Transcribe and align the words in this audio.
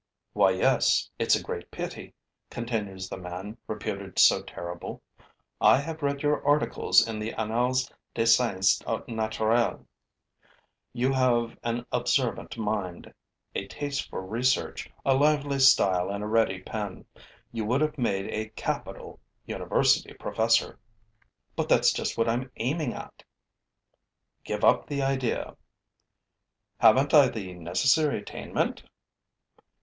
'Why, 0.33 0.49
yes, 0.49 1.11
it's 1.19 1.35
a 1.35 1.43
great 1.43 1.69
pity,' 1.69 2.15
continues 2.49 3.07
the 3.07 3.17
man 3.17 3.57
reputed 3.67 4.17
so 4.17 4.41
terrible. 4.41 5.03
'I 5.61 5.77
have 5.77 6.01
read 6.01 6.23
your 6.23 6.43
articles 6.43 7.07
in 7.07 7.19
the 7.19 7.33
Annales 7.33 7.91
des 8.15 8.25
sciences 8.25 8.81
naturelles. 9.07 9.85
You 10.91 11.13
have 11.13 11.55
an 11.63 11.85
observant 11.91 12.57
mind, 12.57 13.13
a 13.53 13.67
taste 13.67 14.09
for 14.09 14.23
research, 14.25 14.89
a 15.05 15.13
lively 15.13 15.59
style 15.59 16.09
and 16.09 16.23
a 16.23 16.27
ready 16.27 16.63
pen. 16.63 17.05
You 17.51 17.65
would 17.65 17.81
have 17.81 17.99
made 17.99 18.25
a 18.33 18.49
capital 18.55 19.19
university 19.45 20.15
professor.' 20.15 20.79
'But 21.55 21.69
that's 21.69 21.93
just 21.93 22.17
what 22.17 22.27
I'm 22.27 22.51
aiming 22.55 22.95
at!' 22.95 23.21
'Give 24.43 24.63
up 24.65 24.87
the 24.87 25.03
idea.' 25.03 25.57
'Haven't 26.79 27.13
I 27.13 27.27
the 27.29 27.53
necessary 27.53 28.17
attainment?' 28.17 28.81